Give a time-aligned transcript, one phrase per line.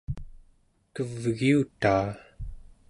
[0.93, 2.09] kevgiutaa